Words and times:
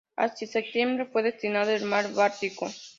Hacia 0.17 0.47
septiembre, 0.47 1.05
fue 1.05 1.21
destinado 1.21 1.69
al 1.71 1.83
mar 1.85 2.11
Báltico. 2.11 2.67